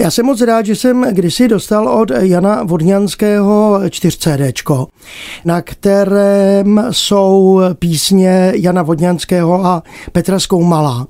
[0.00, 4.86] Já jsem moc rád, že jsem kdysi dostal od Jana Vodňanského 4CD,
[5.44, 9.82] na kterém jsou písně Jana Vodňanského a
[10.12, 11.06] Petra Skoumala.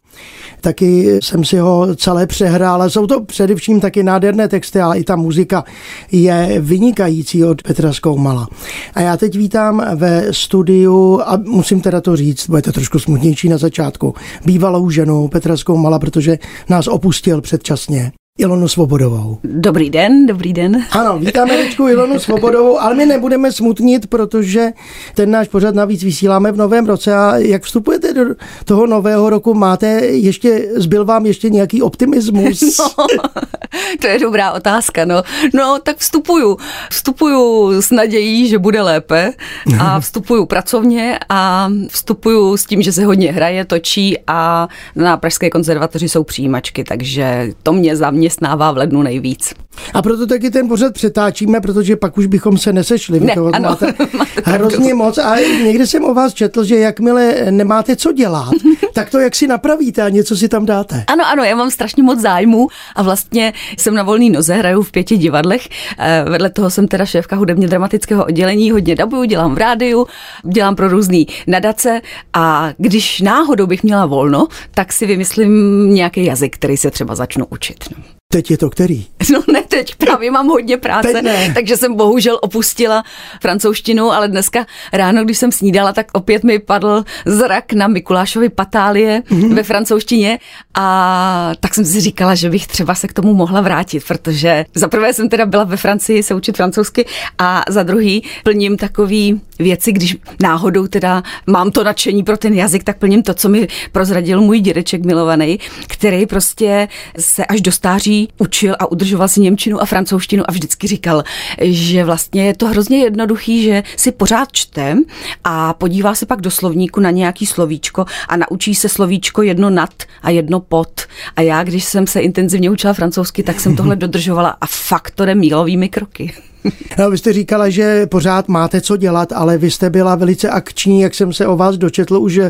[0.60, 5.04] Taky jsem si ho celé přehrál, ale jsou to především taky nádherné texty, ale i
[5.04, 5.64] ta muzika
[6.12, 8.48] je vynikající od Petra Skoumala.
[8.94, 13.48] A já teď vítám ve studiu, a musím teda to říct, bude to trošku smutnější
[13.48, 18.12] na začátku, bývalou ženu Petra Skoumala, protože nás opustil předčasně.
[18.38, 19.38] Ilonu Svobodovou.
[19.44, 20.84] Dobrý den, dobrý den.
[20.90, 24.72] Ano, vítáme Ričku Ilonu Svobodovou, ale my nebudeme smutnit, protože
[25.14, 28.24] ten náš pořad navíc vysíláme v novém roce a jak vstupujete do
[28.64, 32.80] toho nového roku, máte ještě, zbyl vám ještě nějaký optimismus?
[33.16, 35.22] No, to je dobrá otázka, no.
[35.54, 36.56] No, tak vstupuju.
[36.90, 39.32] Vstupuju s nadějí, že bude lépe
[39.78, 45.50] a vstupuju pracovně a vstupuju s tím, že se hodně hraje, točí a na Pražské
[45.50, 49.54] konzervatoři jsou přijímačky, takže to mě za mě zaměstnává v lednu nejvíc.
[49.94, 53.20] A proto taky ten pořad přetáčíme, protože pak už bychom se nesešli.
[53.20, 53.94] Ne, toho ano, máte,
[54.44, 55.18] hrozně moc.
[55.18, 58.50] A někde jsem o vás četl, že jakmile nemáte co dělat,
[58.92, 61.04] tak to jak si napravíte a něco si tam dáte.
[61.06, 64.92] Ano, ano, já mám strašně moc zájmu a vlastně jsem na volný noze, hraju v
[64.92, 65.68] pěti divadlech.
[65.98, 70.06] Eh, vedle toho jsem teda šéfka hudebně dramatického oddělení, hodně dabuju, dělám v rádiu,
[70.44, 72.00] dělám pro různý nadace
[72.32, 75.50] a když náhodou bych měla volno, tak si vymyslím
[75.94, 77.84] nějaký jazyk, který se třeba začnu učit.
[77.96, 78.17] No.
[78.32, 79.06] Teď je to který?
[79.32, 81.22] No ne teď, právě mám hodně práce,
[81.54, 83.04] takže jsem bohužel opustila
[83.42, 89.20] francouzštinu, ale dneska ráno, když jsem snídala, tak opět mi padl zrak na Mikulášovi patálie
[89.20, 89.54] mm-hmm.
[89.54, 90.38] ve francouzštině
[90.74, 94.88] a tak jsem si říkala, že bych třeba se k tomu mohla vrátit, protože za
[94.88, 97.06] prvé jsem teda byla ve Francii se učit francouzsky
[97.38, 102.84] a za druhý plním takový věci, když náhodou teda mám to nadšení pro ten jazyk,
[102.84, 106.88] tak plním to, co mi prozradil můj dědeček milovaný, který prostě
[107.18, 111.24] se až do stáří učil a udržoval si Němčinu a francouzštinu a vždycky říkal,
[111.60, 114.96] že vlastně je to hrozně jednoduchý, že si pořád čte
[115.44, 119.90] a podívá se pak do slovníku na nějaký slovíčko a naučí se slovíčko jedno nad
[120.22, 121.00] a jedno pod.
[121.36, 125.24] A já, když jsem se intenzivně učila francouzsky, tak jsem tohle dodržovala a fakt to
[125.24, 126.32] jde mílovými kroky.
[126.98, 131.00] No, vy jste říkala, že pořád máte co dělat, ale vy jste byla velice akční,
[131.00, 132.40] jak jsem se o vás dočetl už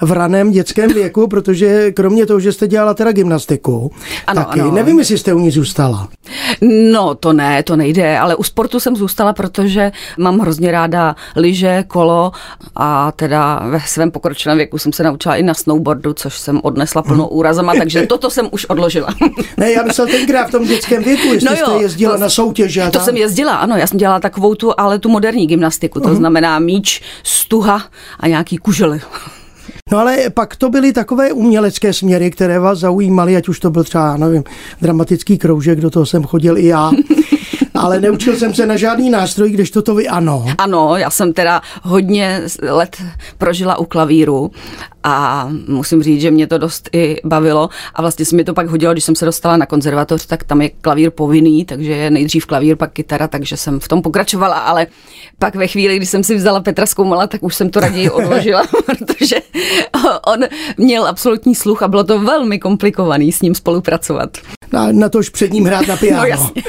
[0.00, 3.92] v raném dětském věku, protože kromě toho, že jste dělala teda gymnastiku,
[4.26, 4.70] ano, taky ano.
[4.70, 6.08] nevím, jestli jste u ní zůstala.
[6.92, 11.84] No, to ne, to nejde, ale u sportu jsem zůstala, protože mám hrozně ráda lyže,
[11.88, 12.32] kolo
[12.76, 17.02] a teda ve svém pokročilém věku jsem se naučila i na snowboardu, což jsem odnesla
[17.02, 17.38] plnou hmm.
[17.38, 19.08] úrazama, takže toto jsem už odložila.
[19.56, 22.28] ne, já myslel tenkrát v tom dětském věku, jestli no jo, jste jezdila to, na
[22.28, 22.90] soutěže.
[22.92, 26.16] To jsem jezdila, ano, já jsem dělala takovou tu, ale tu moderní gymnastiku, to uh-huh.
[26.16, 27.82] znamená míč, stuha
[28.20, 29.00] a nějaký kužely.
[29.92, 33.84] No ale pak to byly takové umělecké směry, které vás zaujímaly, ať už to byl
[33.84, 34.44] třeba, nevím,
[34.80, 36.90] dramatický kroužek, do toho jsem chodil i já.
[37.74, 40.46] ale neučil jsem se na žádný nástroj, když to vy ano.
[40.58, 43.02] Ano, já jsem teda hodně let
[43.38, 44.50] prožila u klavíru
[45.04, 48.68] a musím říct, že mě to dost i bavilo a vlastně se mi to pak
[48.68, 52.46] hodilo, když jsem se dostala na konzervatoř, tak tam je klavír povinný, takže je nejdřív
[52.46, 54.86] klavír, pak kytara, takže jsem v tom pokračovala, ale
[55.38, 58.62] pak ve chvíli, kdy jsem si vzala Petra Zkoumala, tak už jsem to raději odložila,
[58.86, 59.36] protože
[60.26, 60.40] on
[60.76, 64.38] měl absolutní sluch a bylo to velmi komplikovaný s ním spolupracovat.
[64.72, 66.22] Na, na tož před ním hrát na piano.
[66.22, 66.62] No, jasně.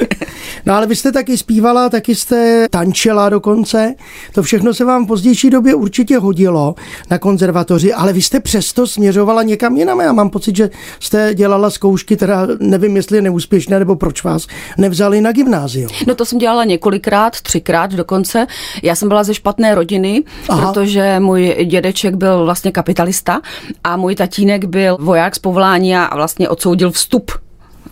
[0.66, 3.94] No ale vy jste taky zpívala, taky jste tančila dokonce.
[4.34, 6.74] To všechno se vám v pozdější době určitě hodilo
[7.10, 10.00] na konzervatoři, ale vy jste přesto směřovala někam jinam.
[10.00, 14.46] Já mám pocit, že jste dělala zkoušky, teda nevím, jestli neúspěšné, nebo proč vás
[14.78, 15.90] nevzali na gymnázium.
[16.06, 18.46] No to jsem dělala několikrát, třikrát dokonce.
[18.82, 20.72] Já jsem byla ze špatné rodiny, Aha.
[20.72, 23.40] protože můj dědeček byl vlastně kapitalista
[23.84, 27.32] a můj tatínek byl voják z povolání a vlastně odsoudil vstup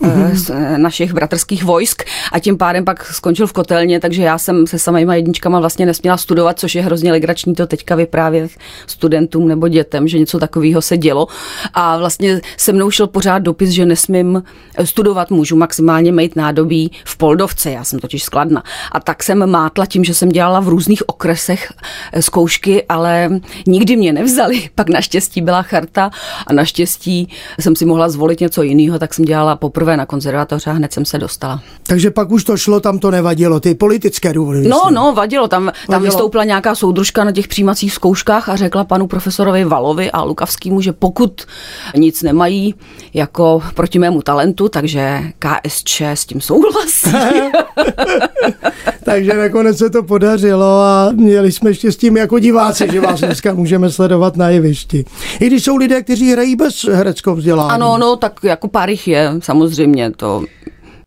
[0.00, 0.34] mm-hmm.
[0.34, 4.66] z eh, našich bratrských vojsk a tím pádem pak skončil v kotelně, takže já jsem
[4.66, 8.50] se samýma jedničkama vlastně nesměla studovat, což je hrozně legrační to teďka vyprávět
[8.86, 11.26] studentům nebo dětem, že něco takového se dělo.
[11.74, 14.42] A vlastně se mnou šel pořád dopis, že nesmím
[14.76, 18.62] eh, studovat, můžu maximálně mít nádobí v Poldovce, já jsem totiž skladna.
[18.92, 21.72] A tak jsem mátla tím, že jsem dělala v různých okresech
[22.20, 23.30] zkoušky, ale
[23.66, 24.68] nikdy mě nevzali.
[24.74, 26.10] Pak naštěstí byla charta
[26.46, 27.28] a naštěstí
[27.60, 30.92] jsem si mohla zvolit něco jiného, tak jsem dělala poprvé poprvé na konzervatoře a hned
[30.92, 31.60] jsem se dostala.
[31.82, 34.68] Takže pak už to šlo, tam to nevadilo, ty politické důvody.
[34.68, 34.94] No, myslím.
[34.94, 35.48] no, vadilo.
[35.48, 35.90] Tam, vadilo.
[35.90, 40.80] tam vystoupila nějaká soudružka na těch přijímacích zkouškách a řekla panu profesorovi Valovi a Lukavskému,
[40.80, 41.42] že pokud
[41.96, 42.74] nic nemají
[43.14, 47.12] jako proti mému talentu, takže KSČ s tím souhlasí.
[49.04, 53.90] takže nakonec se to podařilo a měli jsme štěstí jako diváci, že vás dneska můžeme
[53.90, 55.04] sledovat na jevišti.
[55.40, 57.70] I když jsou lidé, kteří hrají bez hereckého vzdělání.
[57.70, 59.77] Ano, no, tak jako pár jich je, samozřejmě
[60.16, 60.42] to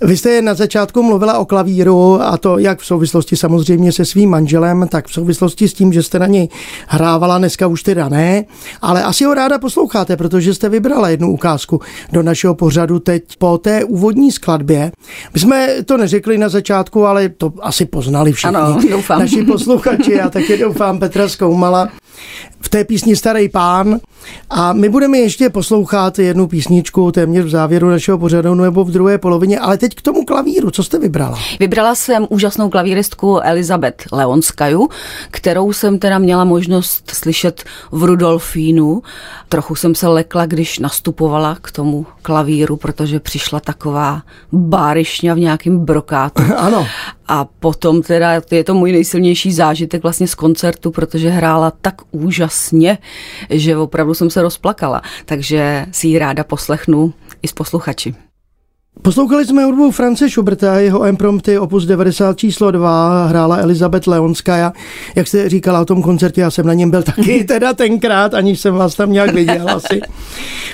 [0.04, 4.30] vy jste na začátku mluvila o klavíru a to jak v souvislosti samozřejmě se svým
[4.30, 6.50] manželem, tak v souvislosti s tím, že jste na něj
[6.88, 8.46] hrávala, dneska už teda ne,
[8.82, 11.82] ale asi ho ráda posloucháte, protože jste vybrala jednu ukázku
[12.12, 14.92] do našeho pořadu teď po té úvodní skladbě.
[15.34, 19.20] My jsme to neřekli na začátku, ale to asi poznali všichni ano, doufám.
[19.20, 21.90] naši posluchači a taky doufám Petra Zkoumala
[22.62, 24.00] v té písni Starý pán.
[24.50, 29.18] A my budeme ještě poslouchat jednu písničku téměř v závěru našeho pořadu nebo v druhé
[29.18, 31.40] polovině, ale teď k tomu klavíru, co jste vybrala?
[31.60, 34.90] Vybrala jsem úžasnou klavíristku Elizabeth Leonskaju,
[35.32, 39.02] kterou jsem teda měla možnost slyšet v Rudolfínu.
[39.52, 44.22] Trochu jsem se lekla, když nastupovala k tomu klavíru, protože přišla taková
[44.52, 46.44] bárišňa v nějakém brokátu.
[46.58, 46.88] ano.
[47.28, 52.98] A potom teda je to můj nejsilnější zážitek vlastně z koncertu, protože hrála tak úžasně,
[53.50, 55.02] že opravdu jsem se rozplakala.
[55.26, 58.16] Takže si ji ráda poslechnu i s posluchači.
[59.02, 64.74] Poslouchali jsme hudbu France Schuberta, jeho imprompty opus 90 číslo 2, hrála Elizabeth Leonská.
[65.16, 68.60] Jak jste říkala o tom koncertě, já jsem na něm byl taky teda tenkrát, aniž
[68.60, 70.02] jsem vás tam nějak viděl asi.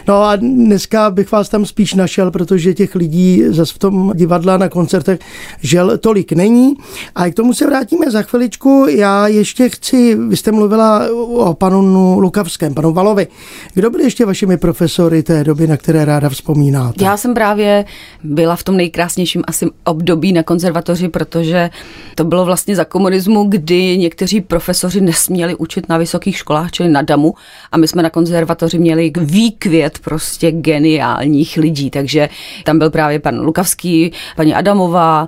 [0.07, 4.57] No a dneska bych vás tam spíš našel, protože těch lidí zase v tom divadle
[4.57, 5.19] na koncertech
[5.61, 6.73] žel tolik není.
[7.15, 8.85] A k tomu se vrátíme za chviličku.
[8.89, 13.27] Já ještě chci, vy jste mluvila o panu Lukavském, panu Valovi.
[13.73, 17.03] Kdo byli ještě vašimi profesory té doby, na které ráda vzpomínáte?
[17.03, 17.85] Já jsem právě
[18.23, 21.69] byla v tom nejkrásnějším asi období na konzervatoři, protože
[22.15, 27.01] to bylo vlastně za komunismu, kdy někteří profesoři nesměli učit na vysokých školách, čili na
[27.01, 27.33] DAMu
[27.71, 32.29] a my jsme na konzervatoři měli výkvět prostě geniálních lidí, takže
[32.63, 35.27] tam byl právě pan Lukavský, paní Adamová,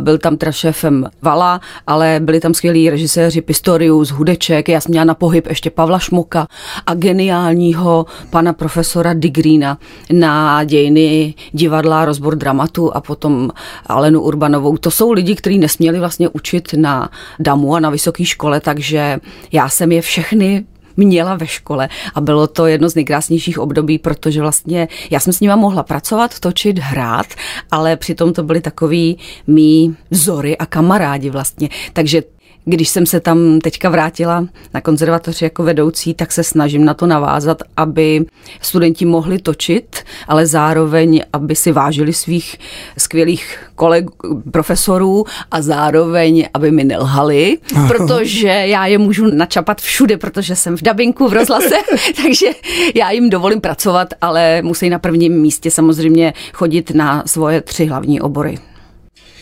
[0.00, 5.04] byl tam teda šéfem Vala, ale byli tam skvělí režiséři Pistorius, Hudeček, já jsem měla
[5.04, 6.46] na pohyb ještě Pavla Šmoka
[6.86, 9.78] a geniálního pana profesora Digrína
[10.12, 13.50] na dějiny divadla, rozbor rozbor dramatu a potom
[13.86, 14.76] Alenu Urbanovou.
[14.76, 19.20] To jsou lidi, kteří nesměli vlastně učit na damu a na vysoké škole, takže
[19.52, 20.64] já jsem je všechny
[20.96, 25.40] měla ve škole a bylo to jedno z nejkrásnějších období, protože vlastně já jsem s
[25.40, 27.26] nima mohla pracovat, točit, hrát,
[27.70, 31.68] ale přitom to byly takový mý vzory a kamarádi vlastně.
[31.92, 32.22] Takže
[32.64, 37.06] když jsem se tam teďka vrátila na konzervatoři jako vedoucí, tak se snažím na to
[37.06, 38.24] navázat, aby
[38.60, 39.96] studenti mohli točit,
[40.28, 42.56] ale zároveň, aby si vážili svých
[42.98, 44.04] skvělých koleg,
[44.50, 47.58] profesorů a zároveň, aby mi nelhali,
[47.88, 51.74] protože já je můžu načapat všude, protože jsem v dabinku, v rozhlase,
[52.22, 52.46] takže
[52.94, 58.20] já jim dovolím pracovat, ale musí na prvním místě samozřejmě chodit na svoje tři hlavní
[58.20, 58.58] obory.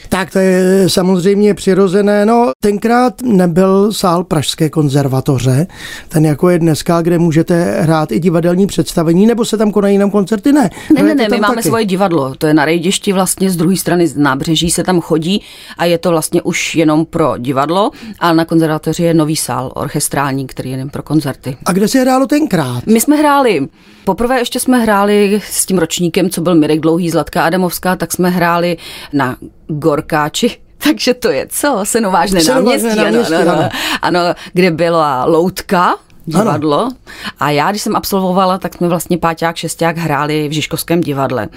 [0.08, 2.26] Tak to je samozřejmě přirozené.
[2.26, 5.66] No, tenkrát nebyl sál Pražské konzervatoře,
[6.08, 10.10] ten jako je dneska, kde můžete hrát i divadelní představení, nebo se tam konají jenom
[10.10, 10.52] koncerty?
[10.52, 11.68] Ne, ne, ne, ne my máme taky.
[11.68, 15.42] svoje divadlo, to je na rejdišti vlastně z druhé strany z nábřeží se tam chodí
[15.78, 20.46] a je to vlastně už jenom pro divadlo, ale na konzervatoři je nový sál orchestrální,
[20.46, 21.56] který je jen pro koncerty.
[21.66, 22.86] A kde se hrálo tenkrát?
[22.86, 23.68] My jsme hráli,
[24.08, 28.30] poprvé ještě jsme hráli s tím ročníkem, co byl Mirek Dlouhý, Zlatka Adamovská, tak jsme
[28.30, 28.76] hráli
[29.12, 31.80] na Gorkáči, takže to je co?
[31.84, 33.68] Senovážné náměstí, náměstí ano, ano,
[34.02, 34.20] ano,
[34.52, 35.96] kde byla loutka,
[36.26, 36.80] divadlo.
[36.80, 36.92] Ano.
[37.38, 41.48] A já, když jsem absolvovala, tak jsme vlastně páťák, šesták hráli v Žižkovském divadle.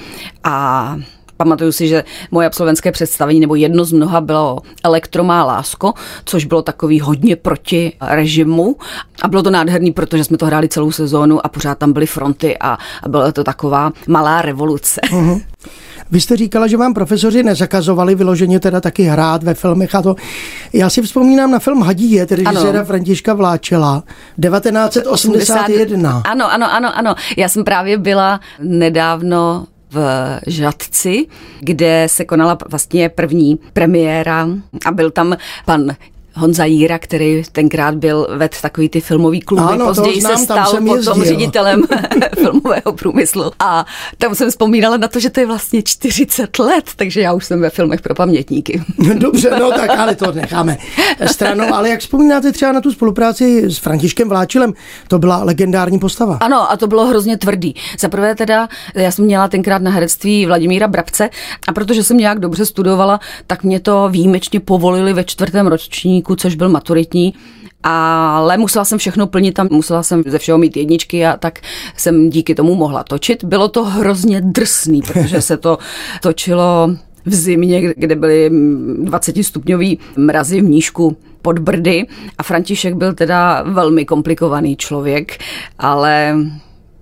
[0.43, 0.95] A
[1.43, 5.93] pamatuju si, že moje absolventské představení nebo jedno z mnoha bylo Elektromá lásko,
[6.25, 8.75] což bylo takový hodně proti režimu
[9.21, 12.57] a bylo to nádherný, protože jsme to hráli celou sezónu a pořád tam byly fronty
[12.57, 15.01] a, a byla to taková malá revoluce.
[15.09, 15.41] Uh-huh.
[16.11, 20.15] Vy jste říkala, že vám profesoři nezakazovali vyloženě teda taky hrát ve filmech a to.
[20.73, 24.03] Já si vzpomínám na film Hadíje, tedy režiséra Františka Vláčela,
[24.41, 26.23] 1981.
[26.25, 27.15] Ano, ano, ano, ano.
[27.37, 29.97] Já jsem právě byla nedávno v
[30.47, 31.27] Žadci,
[31.59, 34.47] kde se konala vlastně první premiéra
[34.85, 35.95] a byl tam pan
[36.35, 40.65] Honza Jíra, který tenkrát byl ved takový ty filmový kluby, ano, později znám, se stal
[40.71, 41.23] potom jezdil.
[41.25, 41.83] ředitelem
[42.35, 43.51] filmového průmyslu.
[43.59, 43.85] A
[44.17, 47.61] tam jsem vzpomínala na to, že to je vlastně 40 let, takže já už jsem
[47.61, 48.83] ve filmech pro pamětníky.
[49.13, 50.77] Dobře, no tak ale to necháme
[51.25, 51.73] stranou.
[51.73, 54.73] Ale jak vzpomínáte třeba na tu spolupráci s Františkem Vláčilem,
[55.07, 56.37] to byla legendární postava.
[56.41, 57.75] Ano, a to bylo hrozně tvrdý.
[57.99, 61.29] Za prvé teda, já jsem měla tenkrát na herectví Vladimíra Brabce
[61.67, 66.55] a protože jsem nějak dobře studovala, tak mě to výjimečně povolili ve čtvrtém ročníku, což
[66.55, 67.33] byl maturitní
[67.83, 71.59] ale musela jsem všechno plnit tam, musela jsem ze všeho mít jedničky a tak
[71.97, 73.43] jsem díky tomu mohla točit.
[73.43, 75.77] Bylo to hrozně drsný, protože se to
[76.21, 78.51] točilo v zimě, kde byly
[79.03, 82.05] 20 stupňový mrazy v nížku pod Brdy
[82.37, 85.37] a František byl teda velmi komplikovaný člověk,
[85.79, 86.35] ale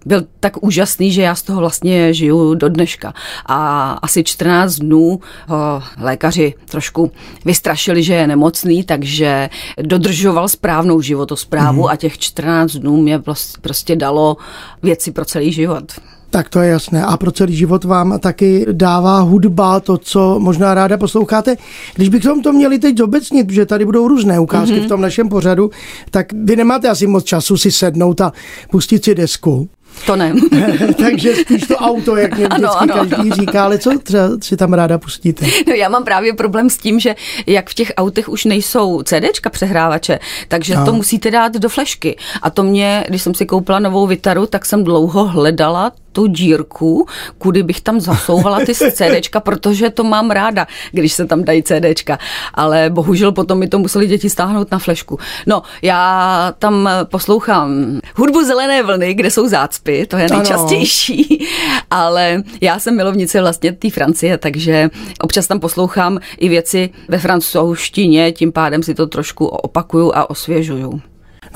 [0.09, 3.13] byl tak úžasný, že já z toho vlastně žiju do dneška.
[3.45, 7.11] A asi 14 dnů ho lékaři trošku
[7.45, 9.49] vystrašili, že je nemocný, takže
[9.81, 11.87] dodržoval správnou životosprávu mm.
[11.87, 13.21] a těch 14 dnů mě
[13.61, 14.37] prostě dalo
[14.83, 15.91] věci pro celý život.
[16.29, 17.05] Tak to je jasné.
[17.05, 21.55] A pro celý život vám taky dává hudba to, co možná ráda posloucháte.
[21.95, 24.85] Když bychom to měli teď obecnit, že tady budou různé ukázky mm-hmm.
[24.85, 25.71] v tom našem pořadu,
[26.11, 28.33] tak vy nemáte asi moc času si sednout a
[28.71, 29.69] pustit si desku.
[30.05, 30.33] To ne.
[30.97, 33.35] Takže spíš to auto, jak mě vždycky ano, ano, každý ano.
[33.35, 35.45] říká, ale co třeba si tam ráda pustíte?
[35.67, 37.15] No já mám právě problém s tím, že
[37.47, 40.85] jak v těch autech už nejsou CDčka přehrávače, takže no.
[40.85, 42.17] to musíte dát do flešky.
[42.41, 47.07] A to mě, když jsem si koupila novou Vitaru, tak jsem dlouho hledala tu dírku,
[47.37, 52.19] kudy bych tam zasouvala ty CDčka, protože to mám ráda, když se tam dají CDčka.
[52.53, 55.19] Ale bohužel potom mi to museli děti stáhnout na flešku.
[55.47, 61.81] No, já tam poslouchám hudbu Zelené vlny, kde jsou zácpy, to je nejčastější, ano.
[61.91, 64.89] ale já jsem milovnice vlastně té Francie, takže
[65.21, 71.01] občas tam poslouchám i věci ve francouzštině, tím pádem si to trošku opakuju a osvěžuju.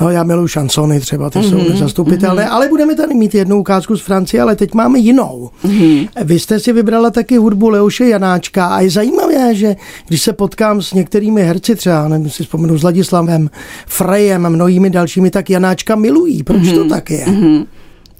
[0.00, 2.52] No já miluji šansony třeba, ty mm-hmm, jsou mhm, nezastupitelné, mm-hmm.
[2.52, 5.50] ale budeme tady mít jednu ukázku z Francie, ale teď máme jinou.
[5.64, 6.08] Mm-hmm.
[6.24, 9.76] Vy jste si vybrala taky hudbu Leoše Janáčka a je zajímavé, že
[10.08, 13.50] když se potkám s některými herci třeba, nevím, si vzpomenu s Ladislavem,
[13.86, 16.42] Frejem a mnohými dalšími, tak Janáčka milují.
[16.42, 16.82] Proč mm-hmm.
[16.82, 17.26] to tak je?
[17.26, 17.66] Mm-hmm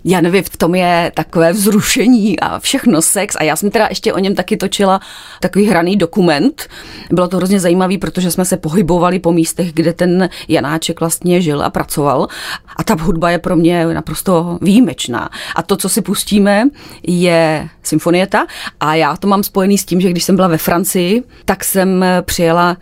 [0.05, 3.37] já nevím, v tom je takové vzrušení a všechno sex.
[3.39, 5.01] A já jsem teda ještě o něm taky točila
[5.41, 6.69] takový hraný dokument.
[7.11, 11.63] Bylo to hrozně zajímavý, protože jsme se pohybovali po místech, kde ten Janáček vlastně žil
[11.63, 12.29] a pracoval.
[12.77, 15.31] A ta hudba je pro mě naprosto výjimečná.
[15.57, 16.69] A to, co si pustíme,
[17.03, 18.47] je symfonieta.
[18.81, 22.05] A já to mám spojený s tím, že když jsem byla ve Francii, tak jsem
[22.23, 22.77] přijela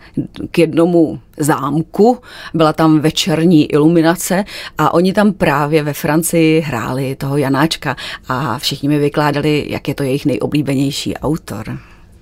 [0.51, 2.19] k jednomu zámku,
[2.53, 4.45] byla tam večerní iluminace
[4.77, 7.95] a oni tam právě ve Francii hráli toho Janáčka
[8.27, 11.77] a všichni mi vykládali, jak je to jejich nejoblíbenější autor.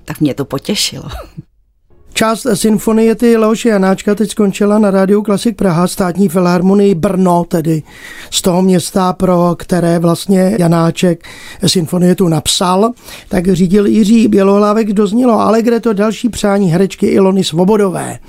[0.06, 1.10] Tak mě to potěšilo.
[2.22, 2.46] Část
[3.16, 7.84] ty Leoše Janáčka teď skončila na rádiu Klasik Praha, státní filharmonii Brno, tedy
[8.30, 11.24] z toho města, pro které vlastně Janáček
[12.16, 12.92] tu napsal,
[13.30, 18.20] tak řídil Jiří Bělohlávek, doznělo ale kde to další přání herečky Ilony Svobodové.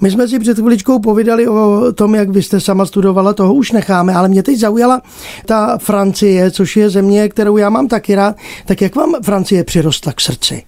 [0.00, 3.72] My jsme si před chviličkou povídali o tom, jak vy jste sama studovala, toho už
[3.72, 5.02] necháme, ale mě teď zaujala
[5.46, 8.36] ta Francie, což je země, kterou já mám taky rád.
[8.66, 10.62] Tak jak vám Francie přirostla k srdci?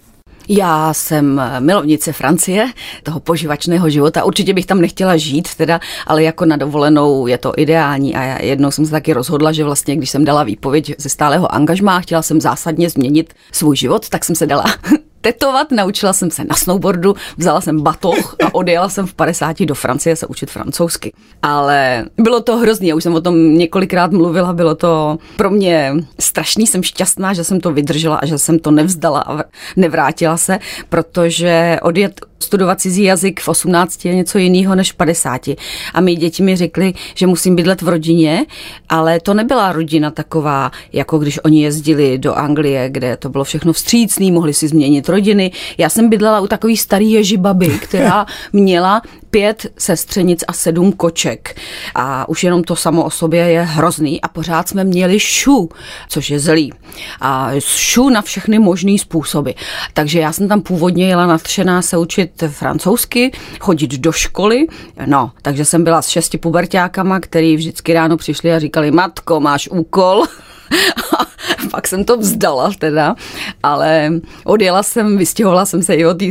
[0.49, 2.73] Já jsem milovnice Francie,
[3.03, 4.25] toho poživačného života.
[4.25, 8.15] Určitě bych tam nechtěla žít, teda, ale jako na dovolenou je to ideální.
[8.15, 11.55] A já jednou jsem se taky rozhodla, že vlastně, když jsem dala výpověď ze stálého
[11.55, 14.65] angažmá, chtěla jsem zásadně změnit svůj život, tak jsem se dala
[15.23, 19.75] tetovat, naučila jsem se na snowboardu, vzala jsem batoh a odjela jsem v 50 do
[19.75, 21.13] Francie se učit francouzsky.
[21.43, 25.95] Ale bylo to hrozný, já už jsem o tom několikrát mluvila, bylo to pro mě
[26.21, 29.45] strašný, jsem šťastná, že jsem to vydržela a že jsem to nevzdala a
[29.77, 35.49] nevrátila se, protože odjet studovat cizí jazyk v 18 je něco jiného než v 50.
[35.95, 38.47] A my děti mi řekli, že musím bydlet v rodině,
[38.89, 43.73] ale to nebyla rodina taková, jako když oni jezdili do Anglie, kde to bylo všechno
[43.73, 45.53] vstřícný, mohli si změnit rodiny.
[45.79, 49.03] Já jsem bydlela u takový starý ježibaby, která měla
[49.33, 51.61] pět sestřenic a sedm koček.
[51.95, 55.69] A už jenom to samo o sobě je hrozný a pořád jsme měli šu,
[56.09, 56.73] což je zlý.
[57.21, 59.51] A šu na všechny možné způsoby.
[59.93, 64.67] Takže já jsem tam původně jela natřená se učit francouzsky, chodit do školy.
[65.07, 69.69] No, takže jsem byla s šesti pubertákama, který vždycky ráno přišli a říkali, matko, máš
[69.69, 70.25] úkol.
[71.71, 73.15] pak jsem to vzdala teda,
[73.63, 74.13] ale
[74.45, 76.25] odjela jsem, vystěhovala jsem se i od té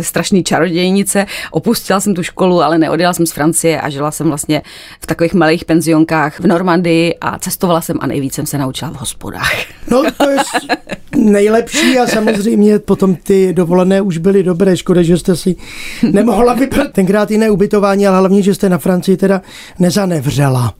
[0.00, 4.62] strašné čarodějnice, opustila jsem tu školu, ale neodjela jsem z Francie a žila jsem vlastně
[5.00, 8.94] v takových malých penzionkách v Normandii a cestovala jsem a nejvíc jsem se naučila v
[8.94, 9.52] hospodách.
[9.90, 10.36] No to je
[11.16, 14.76] nejlepší a samozřejmě potom ty dovolené už byly dobré.
[14.76, 15.56] Škoda, že jste si
[16.02, 19.42] nemohla vybrat tenkrát jiné ubytování, ale hlavně, že jste na Francii teda
[19.78, 20.74] nezanevřela.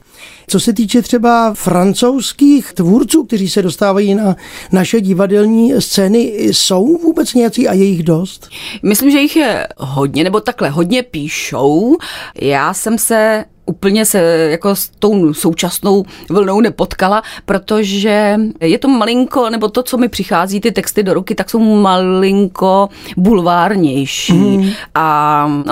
[0.47, 4.35] Co se týče třeba francouzských tvůrců, kteří se dostávají na
[4.71, 6.19] naše divadelní scény,
[6.51, 8.49] jsou vůbec nějací a je jich dost?
[8.83, 11.97] Myslím, že jich je hodně, nebo takhle, hodně píšou.
[12.41, 19.49] Já jsem se úplně se jako s tou současnou vlnou nepotkala, protože je to malinko,
[19.49, 24.33] nebo to, co mi přichází, ty texty do ruky, tak jsou malinko bulvárnější.
[24.33, 24.69] Mm.
[24.95, 25.05] A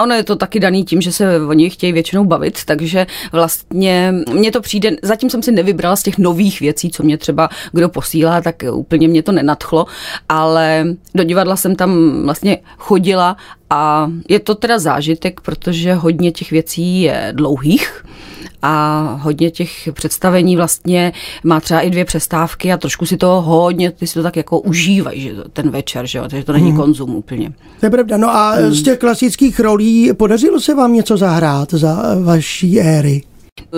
[0.03, 4.51] ono je to taky daný tím, že se oni chtějí většinou bavit, takže vlastně mně
[4.51, 8.41] to přijde, zatím jsem si nevybrala z těch nových věcí, co mě třeba kdo posílá,
[8.41, 9.85] tak úplně mě to nenadchlo,
[10.29, 13.37] ale do divadla jsem tam vlastně chodila
[13.69, 17.88] a je to teda zážitek, protože hodně těch věcí je dlouhých
[18.61, 23.91] a hodně těch představení vlastně má třeba i dvě přestávky a trošku si to hodně,
[23.91, 26.77] ty si to tak jako užívají, že ten večer, že jo, takže to není hmm.
[26.77, 27.53] konzum úplně.
[27.79, 28.17] To je pravda.
[28.17, 28.73] No a hmm.
[28.73, 33.21] z těch klasických rolí podařilo se vám něco zahrát za vaší éry?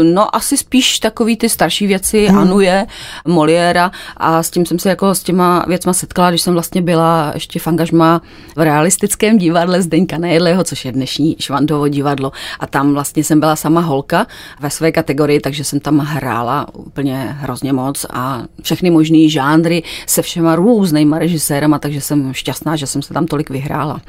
[0.04, 2.38] No asi spíš takový ty starší věci, hmm.
[2.38, 2.86] Anuje,
[3.28, 7.32] Moliéra a s tím jsem se jako s těma věcma setkala, když jsem vlastně byla
[7.34, 8.22] ještě v angažma
[8.56, 13.56] v realistickém divadle Zdeňka Nejedleho, což je dnešní Švandovo divadlo a tam vlastně jsem byla
[13.56, 14.28] sama holka
[14.60, 20.22] ve své kategorii, takže jsem tam hrála úplně hrozně moc a všechny možný žánry se
[20.22, 24.02] všema různýma režisérama, takže jsem šťastná, že jsem se tam tolik vyhrála.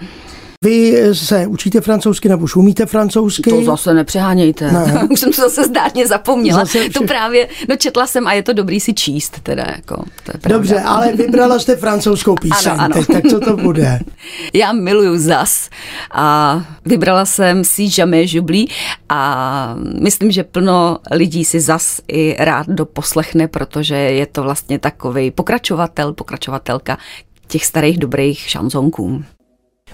[0.62, 3.50] Vy se učíte francouzsky nebo už umíte francouzsky?
[3.50, 4.72] To zase nepřehánějte.
[4.72, 5.06] Ne.
[5.10, 6.58] už jsem to zase zdárně zapomněla.
[6.58, 9.64] Zase to právě, no četla jsem a je to dobrý si číst teda.
[9.76, 13.04] Jako, to je Dobře, ale vybrala jste francouzskou píseň, ano, ano.
[13.12, 14.00] tak co to bude?
[14.52, 15.68] Já miluju zas
[16.10, 18.66] a vybrala jsem si Jamais J'oublie
[19.08, 25.30] a myslím, že plno lidí si zas i rád doposlechne, protože je to vlastně takový
[25.30, 26.98] pokračovatel, pokračovatelka
[27.48, 29.24] těch starých dobrých šanzonků.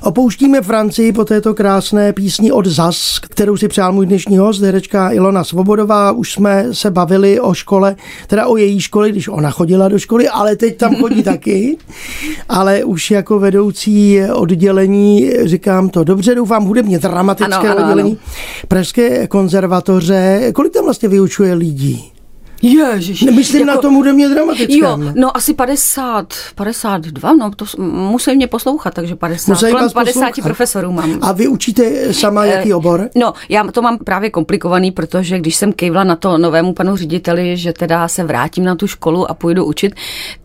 [0.03, 5.13] Opouštíme Francii po této krásné písni od ZAS, kterou si přál můj dnešní host, herečka
[5.13, 6.13] Ilona Svobodová.
[6.13, 10.29] Už jsme se bavili o škole, teda o její škole, když ona chodila do školy,
[10.29, 11.77] ale teď tam chodí taky.
[12.49, 18.21] Ale už jako vedoucí oddělení říkám to dobře, doufám, hudebně dramatické ano, ano, oddělení ano.
[18.69, 20.53] Pražské konzervatoře.
[20.55, 22.13] Kolik tam vlastně vyučuje lidí?
[22.63, 23.23] Ježiš.
[23.23, 24.79] Myslím jako, na tom hudebně dramatickém.
[24.79, 30.21] Jo, no asi 50, 52, no to musí mě poslouchat, takže 50, musí kolem 50
[30.21, 30.43] poslouchat.
[30.43, 31.19] profesorů mám.
[31.23, 33.09] A vy učíte sama eh, jaký obor?
[33.15, 37.57] No, já to mám právě komplikovaný, protože když jsem kejvla na to novému panu řediteli,
[37.57, 39.95] že teda se vrátím na tu školu a půjdu učit,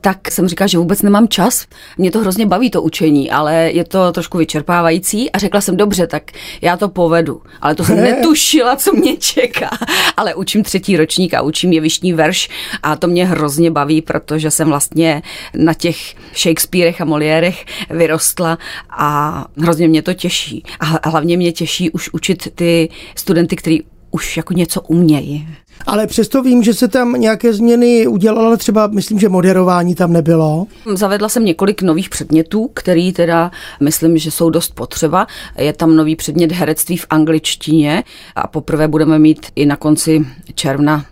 [0.02, 1.66] tak jsem říkala, že vůbec nemám čas.
[1.98, 6.08] Mě to hrozně baví to učení, ale je to trošku vyčerpávající a řekla jsem, dobře,
[6.08, 6.24] tak
[6.62, 7.42] já to povedu.
[7.62, 9.70] Ale to jsem netušila, co mě čeká.
[10.18, 12.50] Ale učím třetí ročník a učím je dnešní verš
[12.84, 15.22] a to mě hrozně baví, protože jsem vlastně
[15.58, 18.58] na těch Shakespearech a Moliérech vyrostla
[18.90, 20.64] a hrozně mě to těší.
[20.80, 25.48] A hlavně mě těší už učit ty studenty, kteří už jako něco umějí.
[25.88, 30.68] Ale přesto vím, že se tam nějaké změny udělala, třeba myslím, že moderování tam nebylo.
[30.94, 35.28] Zavedla jsem několik nových předmětů, který teda myslím, že jsou dost potřeba.
[35.58, 38.04] Je tam nový předmět herectví v angličtině
[38.36, 41.06] a poprvé budeme mít i na konci června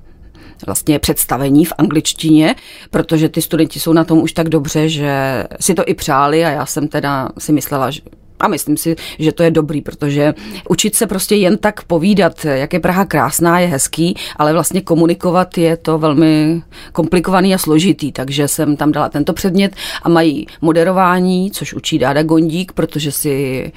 [0.65, 2.55] vlastně představení v angličtině,
[2.89, 6.49] protože ty studenti jsou na tom už tak dobře, že si to i přáli a
[6.49, 8.01] já jsem teda si myslela, že
[8.41, 10.33] a myslím si, že to je dobrý, protože
[10.69, 15.57] učit se prostě jen tak povídat, jak je Praha krásná, je hezký, ale vlastně komunikovat
[15.57, 16.61] je to velmi
[16.93, 22.23] komplikovaný a složitý, takže jsem tam dala tento předmět a mají moderování, což učí Dáda
[22.23, 23.71] Gondík, protože si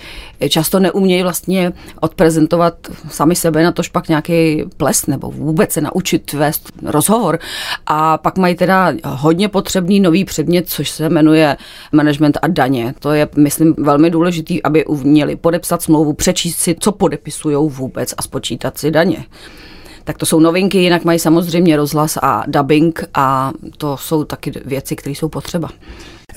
[0.48, 2.74] často neumějí vlastně odprezentovat
[3.08, 7.38] sami sebe, na tož pak nějaký ples nebo vůbec se naučit vést rozhovor.
[7.86, 11.56] A pak mají teda hodně potřebný nový předmět, což se jmenuje
[11.92, 12.94] management a daně.
[12.98, 18.14] To je, myslím, velmi důležitý důležité, aby uměli podepsat smlouvu, přečíst si, co podepisují vůbec
[18.16, 19.24] a spočítat si daně.
[20.04, 24.96] Tak to jsou novinky, jinak mají samozřejmě rozhlas a dubbing a to jsou taky věci,
[24.96, 25.68] které jsou potřeba.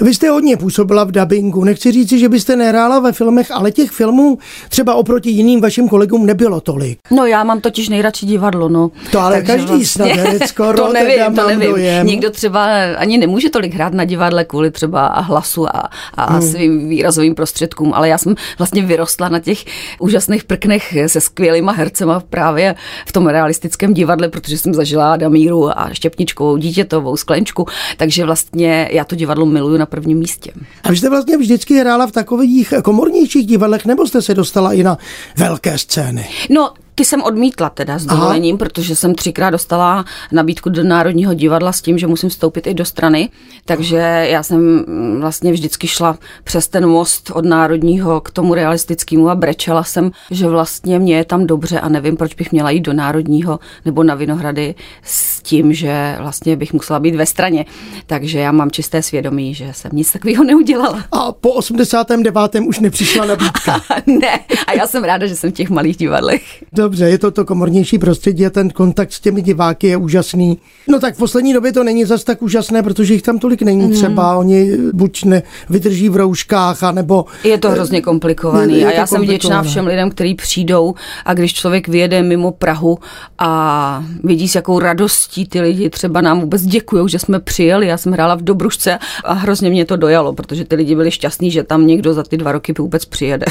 [0.01, 1.63] Vy jste hodně působila v dabingu.
[1.63, 4.37] Nechci říci, že byste nehrála ve filmech, ale těch filmů
[4.69, 6.99] třeba oproti jiným vašim kolegům nebylo tolik.
[7.11, 8.91] No já mám totiž nejradši divadlo, no.
[9.11, 11.69] To ale Takže každý vlastně, snad, skoro, to nevím, to nevím.
[11.69, 12.07] Dojem.
[12.07, 16.41] Někdo třeba ani nemůže tolik hrát na divadle kvůli třeba hlasu a, a hmm.
[16.41, 19.65] svým výrazovým prostředkům, ale já jsem vlastně vyrostla na těch
[19.99, 22.75] úžasných prknech se skvělýma hercema právě
[23.07, 29.03] v tom realistickém divadle, protože jsem zažila Damíru a Štěpničkovou dítětovou sklenčku, takže vlastně já
[29.03, 30.51] to divadlo miluju na prvním místě.
[30.83, 34.83] A vy jste vlastně vždycky hrála v takových komornějších divadlech, nebo jste se dostala i
[34.83, 34.97] na
[35.37, 36.29] velké scény?
[36.49, 38.57] No, ty jsem odmítla teda s dovolením, Aha.
[38.57, 42.85] protože jsem třikrát dostala nabídku do Národního divadla s tím, že musím vstoupit i do
[42.85, 43.29] strany.
[43.65, 43.97] Takže
[44.29, 44.85] já jsem
[45.19, 50.47] vlastně vždycky šla přes ten most od Národního k tomu realistickému a brečela jsem, že
[50.47, 54.15] vlastně mě je tam dobře a nevím, proč bych měla jít do Národního nebo na
[54.15, 57.65] Vinohrady s tím, že vlastně bych musela být ve straně.
[58.05, 61.03] Takže já mám čisté svědomí, že jsem nic takového neudělala.
[61.11, 62.35] A po 89.
[62.67, 63.81] už nepřišla nabídka?
[64.05, 66.63] ne, a já jsem ráda, že jsem v těch malých divadlech.
[66.87, 70.57] Dobře, je to to komornější prostředí a ten kontakt s těmi diváky je úžasný.
[70.87, 73.85] No tak v poslední době to není zas tak úžasné, protože jich tam tolik není
[73.85, 73.91] mm.
[73.91, 74.37] třeba.
[74.37, 77.25] Oni buď ne vydrží v rouškách, anebo...
[77.43, 80.93] Je to hrozně komplikovaný je, je a já jsem vděčná všem lidem, kteří přijdou
[81.25, 82.97] a když člověk vyjede mimo Prahu
[83.39, 87.87] a vidí, s jakou radostí ty lidi třeba nám vůbec děkují, že jsme přijeli.
[87.87, 91.51] Já jsem hrála v Dobrušce a hrozně mě to dojalo, protože ty lidi byli šťastní,
[91.51, 93.45] že tam někdo za ty dva roky vůbec přijede.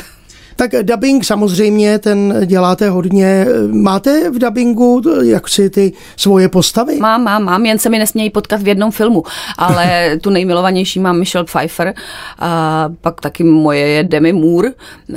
[0.56, 3.46] Tak dubbing samozřejmě, ten děláte hodně.
[3.72, 6.96] Máte v dubbingu jak si ty svoje postavy?
[6.96, 9.22] Mám, mám, mám, jen se mi nesmějí potkat v jednom filmu,
[9.58, 11.94] ale tu nejmilovanější mám Michelle Pfeiffer,
[12.38, 14.68] a pak taky moje je Demi Moore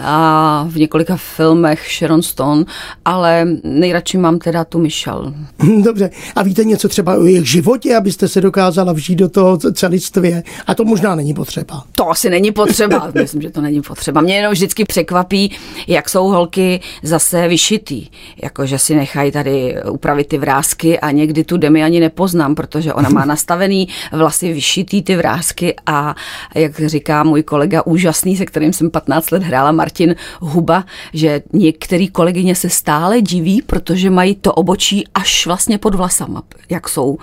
[0.01, 2.65] a v několika filmech Sharon Stone,
[3.05, 5.33] ale nejradši mám teda tu Michelle.
[5.83, 10.43] Dobře, a víte něco třeba o jejich životě, abyste se dokázala vžít do toho celistvě?
[10.67, 11.83] A to možná není potřeba.
[11.95, 14.21] To asi není potřeba, myslím, že to není potřeba.
[14.21, 15.51] Mě jenom vždycky překvapí, překvapí,
[15.87, 18.07] jak jsou holky zase vyšitý.
[18.43, 22.93] Jako, že si nechají tady upravit ty vrázky a někdy tu Demi ani nepoznám, protože
[22.93, 26.15] ona má nastavený vlasy vyšitý ty vrázky a
[26.55, 32.07] jak říká můj kolega úžasný, se kterým jsem 15 let hrála, Martin Huba, že některý
[32.07, 37.17] kolegyně se stále diví, protože mají to obočí až vlastně pod vlasama, jak jsou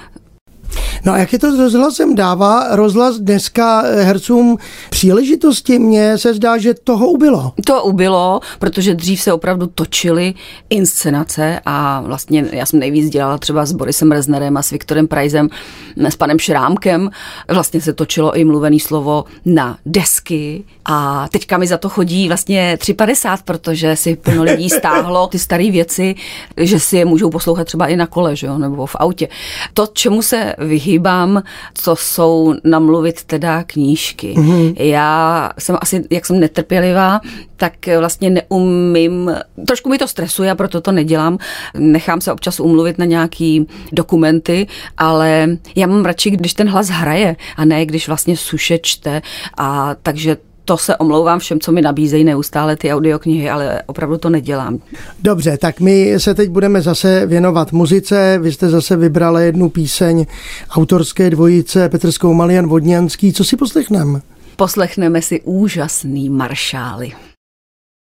[1.04, 2.14] No a jak je to s rozhlasem?
[2.14, 4.58] Dává rozhlas dneska hercům
[4.90, 5.78] příležitosti?
[5.78, 7.52] Mně se zdá, že toho ubylo.
[7.64, 10.34] To ubylo, protože dřív se opravdu točily
[10.70, 15.48] inscenace a vlastně já jsem nejvíc dělala třeba s Borisem Reznerem a s Viktorem Prajzem,
[15.96, 17.10] s panem Šrámkem.
[17.48, 22.78] Vlastně se točilo i mluvený slovo na desky a teďka mi za to chodí vlastně
[22.80, 26.14] 3,50, protože si plno lidí stáhlo ty staré věci,
[26.56, 29.28] že si je můžou poslouchat třeba i na kole, že jo, nebo v autě.
[29.74, 31.42] To, čemu se vyhýbám,
[31.74, 34.34] co jsou namluvit teda knížky.
[34.36, 34.74] Mm-hmm.
[34.78, 37.20] Já jsem asi, jak jsem netrpělivá,
[37.56, 39.34] tak vlastně neumím,
[39.66, 41.38] trošku mi to stresuje proto to nedělám.
[41.78, 44.66] Nechám se občas umluvit na nějaký dokumenty,
[44.98, 49.22] ale já mám radši, když ten hlas hraje a ne, když vlastně suše čte
[49.58, 54.30] a takže to se omlouvám všem, co mi nabízejí neustále ty audioknihy, ale opravdu to
[54.30, 54.78] nedělám.
[55.22, 58.38] Dobře, tak my se teď budeme zase věnovat muzice.
[58.42, 60.26] Vy jste zase vybrala jednu píseň
[60.70, 63.32] autorské dvojice Petr Skoumal Jan Vodňanský.
[63.32, 64.20] Co si poslechneme?
[64.56, 67.12] Poslechneme si úžasný maršály.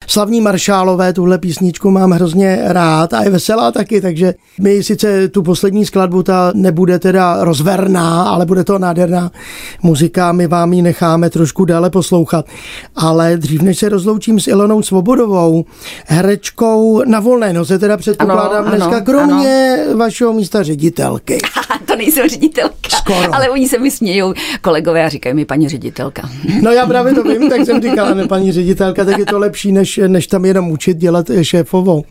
[0.08, 5.44] Slavní maršálové, tuhle písničku mám hrozně rád a je veselá taky, takže my sice tu
[5.44, 9.32] poslední skladbu ta nebude teda rozverná, ale bude to nádherná
[9.84, 12.46] muzika, my vám ji necháme trošku déle poslouchat.
[12.96, 15.65] Ale dřív než se rozloučím s Ilonou Svobodovou,
[16.06, 19.98] herečkou na volné noze, teda předpokládám ano, dneska, ano, kromě ano.
[19.98, 21.38] vašeho místa ředitelky.
[21.86, 23.36] to nejsem ředitelka, Skoro.
[23.36, 26.30] ale oni se mi smějou kolegové a říkají mi paní ředitelka.
[26.62, 29.72] No já právě to vím, tak jsem říkala, ne paní ředitelka, tak je to lepší,
[29.72, 32.05] než než, tam jenom učit dělat šéfovou,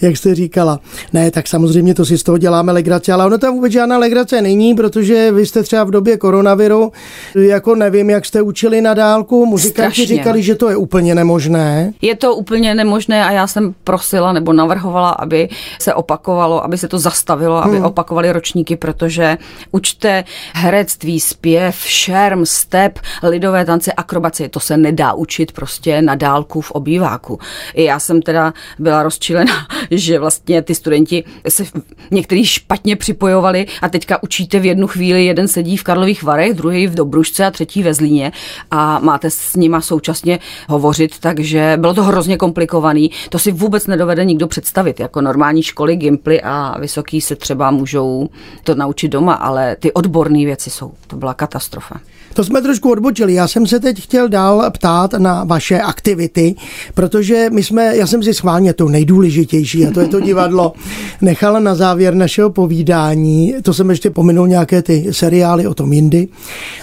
[0.00, 0.80] jak jste říkala.
[1.12, 4.42] Ne, tak samozřejmě to si z toho děláme legraci, ale ono tam vůbec žádná legrace
[4.42, 6.92] není, protože vy jste třeba v době koronaviru,
[7.34, 11.92] jako nevím, jak jste učili na dálku, muzikanti říkali, že to je úplně nemožné.
[12.02, 15.48] Je to úplně nemožné a já jsem prosila nebo navrhovala, aby
[15.80, 17.84] se opakovalo, aby se to zastavilo, aby hmm.
[17.84, 19.38] opakovali ročníky, protože
[19.70, 26.60] učte herectví, zpěv, šerm, step, lidové tance, akrobacie, to se nedá učit prostě na dálku
[26.60, 27.38] v obýváku.
[27.74, 29.49] I já jsem teda byla rozčilena,
[29.90, 31.64] že vlastně ty studenti se
[32.10, 36.86] některý špatně připojovali a teďka učíte v jednu chvíli, jeden sedí v Karlových Varech, druhý
[36.86, 38.32] v Dobrušce a třetí ve Zlíně
[38.70, 43.10] a máte s nima současně hovořit, takže bylo to hrozně komplikovaný.
[43.28, 45.00] To si vůbec nedovede nikdo představit.
[45.00, 48.28] Jako normální školy, gimply a vysoký se třeba můžou
[48.64, 50.92] to naučit doma, ale ty odborné věci jsou.
[51.06, 52.00] To byla katastrofa.
[52.34, 53.34] To jsme trošku odbočili.
[53.34, 56.54] Já jsem se teď chtěl dál ptát na vaše aktivity,
[56.94, 60.72] protože my jsme, já jsem si schválně to nejdůležitější, a to je to divadlo,
[61.20, 63.54] nechala na závěr našeho povídání.
[63.62, 66.28] To jsem ještě pominul nějaké ty seriály o tom jindy.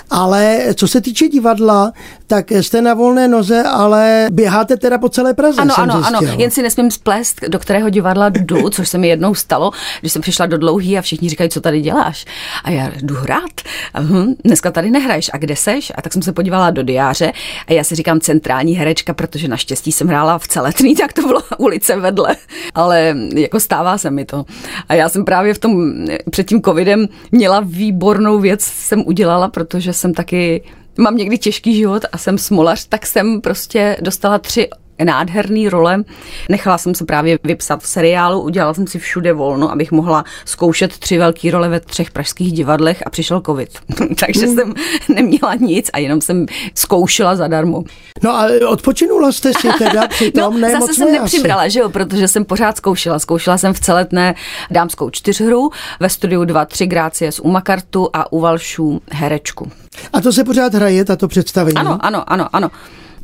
[0.10, 1.94] Ale co se týče divadla,
[2.28, 5.62] tak jste na volné noze, ale běháte teda po celé Praze.
[5.62, 6.30] Ano, ano, zjistil.
[6.30, 6.40] ano.
[6.40, 10.22] Jen si nesmím splést, do kterého divadla jdu, což se mi jednou stalo, když jsem
[10.22, 12.26] přišla do dlouhý a všichni říkají, co tady děláš.
[12.64, 13.62] A já jdu hrát.
[14.00, 15.30] Uhum, dneska tady nehraješ.
[15.34, 15.92] A kde seš?
[15.96, 17.32] A tak jsem se podívala do diáře
[17.68, 21.42] a já si říkám centrální herečka, protože naštěstí jsem hrála v celetný, tak to bylo
[21.58, 22.36] ulice vedle.
[22.76, 24.46] Ale jako stává se mi to.
[24.90, 25.94] A já jsem právě v tom
[26.32, 30.64] před tím covidem měla výbornou věc, jsem udělala, protože jsem taky
[30.98, 34.70] mám někdy těžký život a jsem smolař, tak jsem prostě dostala tři
[35.06, 36.04] nádherný role.
[36.50, 40.98] Nechala jsem se právě vypsat v seriálu, udělala jsem si všude volno, abych mohla zkoušet
[40.98, 43.70] tři velké role ve třech pražských divadlech a přišel covid.
[44.20, 44.56] Takže hmm.
[44.56, 44.74] jsem
[45.16, 47.84] neměla nic a jenom jsem zkoušela zadarmo.
[48.24, 50.54] No a odpočinula jste si teda přitom?
[50.54, 51.72] no, ne, zase jsem ne nepřibrala, asi.
[51.72, 53.20] že jo, protože jsem pořád zkoušela.
[53.20, 54.36] Zkoušela jsem v celetné
[54.72, 59.72] dámskou čtyřhru, ve studiu 2 3 Grácie z Umakartu a u Valšů herečku.
[60.14, 61.76] A to se pořád hraje, tato představení?
[61.76, 62.70] Ano, ano, ano, ano.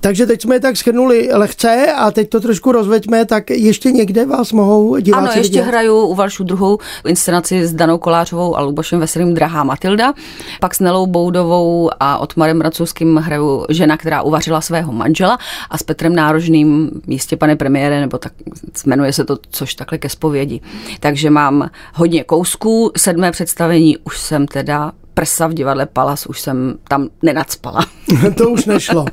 [0.03, 4.25] Takže teď jsme je tak schrnuli lehce a teď to trošku rozveďme, tak ještě někde
[4.25, 5.61] vás mohou diváci Ano, ještě vidět?
[5.61, 10.13] hraju u Valšu druhou inscenaci s Danou Kolářovou a Lubošem Veselým Drahá Matilda.
[10.59, 15.37] Pak s Nelou Boudovou a Otmarem Racouským hraju žena, která uvařila svého manžela
[15.69, 18.33] a s Petrem Nárožným, jistě pane premiére, nebo tak
[18.85, 20.61] jmenuje se to, což takhle ke zpovědi.
[20.99, 26.75] Takže mám hodně kousků, sedmé představení už jsem teda prsa v divadle Palas, už jsem
[26.87, 27.85] tam nenacpala.
[28.35, 29.05] to už nešlo.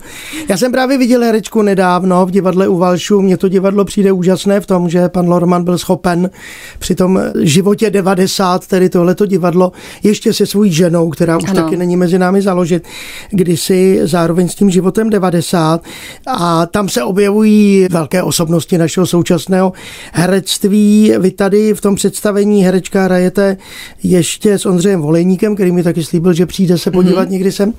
[0.49, 3.23] Já jsem právě viděl herečku nedávno v divadle u Valšu.
[3.23, 6.31] Mně to divadlo přijde úžasné v tom, že pan Lorman byl schopen
[6.79, 9.73] při tom životě 90, tedy tohleto divadlo,
[10.03, 11.63] ještě se svou ženou, která už ano.
[11.63, 12.85] taky není mezi námi založit,
[13.31, 15.83] kdysi zároveň s tím životem 90.
[16.27, 19.73] A tam se objevují velké osobnosti našeho současného
[20.13, 21.13] herectví.
[21.19, 23.57] Vy tady v tom představení herečka hrajete
[24.03, 27.33] ještě s Ondřejem Volejníkem, který mi taky slíbil, že přijde se podívat mm-hmm.
[27.33, 27.73] někdy sem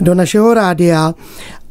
[0.00, 1.14] do našeho rádia.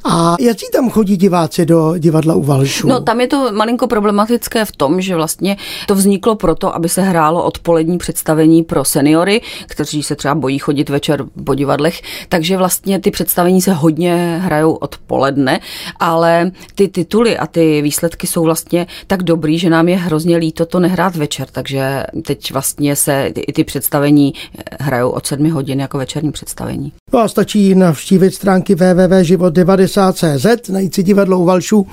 [0.03, 2.87] A jaký tam chodí diváci do divadla u Valšu?
[2.87, 7.01] No tam je to malinko problematické v tom, že vlastně to vzniklo proto, aby se
[7.01, 12.99] hrálo odpolední představení pro seniory, kteří se třeba bojí chodit večer po divadlech, takže vlastně
[12.99, 15.59] ty představení se hodně hrajou odpoledne,
[15.99, 20.65] ale ty tituly a ty výsledky jsou vlastně tak dobrý, že nám je hrozně líto
[20.65, 24.33] to nehrát večer, takže teď vlastně se i ty představení
[24.79, 26.91] hrajou od 7 hodin jako večerní představení.
[27.13, 31.87] No a stačí navštívit stránky www.život90.cz, najít si divadlo u Valšu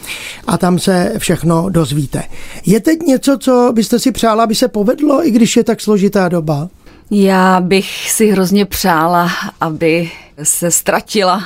[0.47, 2.23] a tam se všechno dozvíte.
[2.67, 6.29] Je teď něco, co byste si přála, aby se povedlo, i když je tak složitá
[6.29, 6.69] doba?
[7.11, 10.11] Já bych si hrozně přála, aby
[10.43, 11.45] se ztratila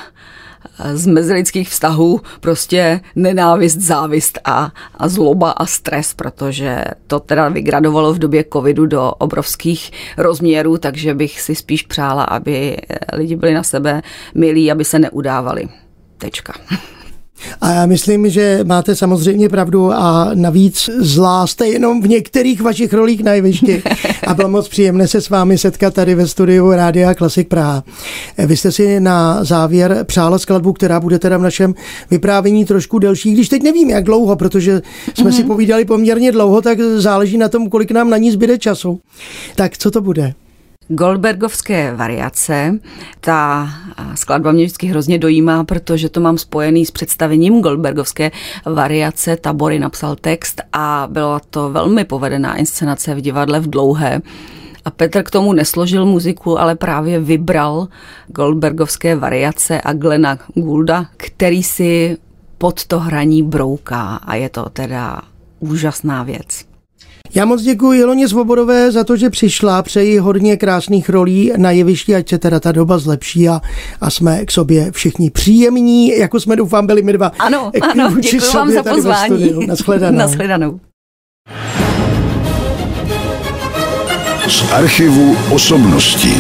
[0.95, 8.15] z mezilidských vztahů prostě nenávist, závist a, a zloba a stres, protože to teda vygradovalo
[8.15, 12.77] v době covidu do obrovských rozměrů, takže bych si spíš přála, aby
[13.13, 14.03] lidi byli na sebe
[14.35, 15.69] milí, aby se neudávali.
[16.19, 16.53] Tečka.
[17.61, 22.93] A já myslím, že máte samozřejmě pravdu a navíc zlá jste jenom v některých vašich
[22.93, 23.83] rolích na jevišti
[24.27, 27.85] a bylo moc příjemné se s vámi setkat tady ve studiu Rádia Klasik Praha.
[28.39, 31.75] Vy jste si na závěr přála skladbu, která bude teda v našem
[32.11, 34.83] vyprávění trošku delší, když teď nevím, jak dlouho, protože
[35.15, 35.37] jsme mm-hmm.
[35.37, 39.01] si povídali poměrně dlouho, tak záleží na tom, kolik nám na ní zbyde času.
[39.57, 40.35] Tak co to bude?
[40.89, 42.79] Goldbergovské variace.
[43.21, 43.69] Ta
[44.15, 48.31] skladba mě vždycky hrozně dojímá, protože to mám spojený s představením Goldbergovské
[48.67, 49.37] variace.
[49.37, 54.21] Tabory napsal text a byla to velmi povedená inscenace v divadle v Dlouhé.
[54.85, 57.89] A Petr k tomu nesložil muziku, ale právě vybral
[58.27, 62.17] Goldbergovské variace a Glena Goulda, který si
[62.59, 65.21] pod to hraní brouká a je to teda
[65.61, 66.72] úžasná věc.
[67.35, 69.83] Já moc děkuji Jeloně Svobodové za to, že přišla.
[69.83, 73.61] Přeji hodně krásných rolí na jevišti, ať se teda ta doba zlepší a,
[74.01, 77.33] a jsme k sobě všichni příjemní, jako jsme doufám byli my dva.
[77.39, 79.67] Ano, ano, děkuji vám za pozvání.
[79.67, 80.19] Nashledanou.
[80.19, 80.81] Nashledanou.
[84.49, 86.35] Z archivu osobností.